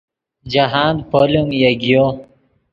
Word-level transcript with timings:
جاہند 0.51 0.97
پولیم 1.09 1.47
یگیو 1.61 2.05